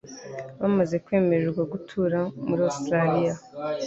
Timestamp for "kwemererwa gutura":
1.05-2.19